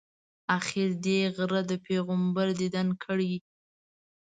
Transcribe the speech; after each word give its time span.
آخر 0.57 0.89
دې 1.05 1.19
غره 1.35 1.61
د 1.69 1.71
پیغمبر 1.85 2.47
دیدن 2.61 2.87
کړی. 3.03 3.33